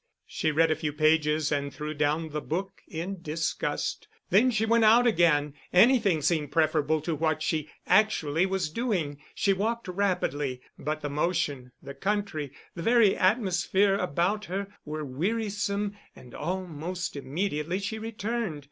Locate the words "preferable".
6.51-7.01